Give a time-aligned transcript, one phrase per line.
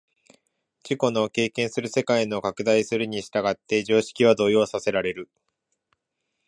[0.83, 5.29] 自己の経験する世界の拡大するに従って常識は動揺させられる。